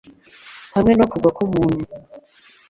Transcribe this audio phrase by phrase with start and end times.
[0.75, 1.83] Hamwe no Kugwa k'umuntu